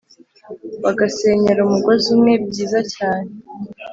[0.83, 3.31] Bagasenyera umugozi umwe byiza cyane